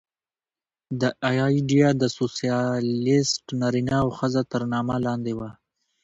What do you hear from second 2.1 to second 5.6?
سوسیالېست نارینه او ښځه تر نامه لاندې وه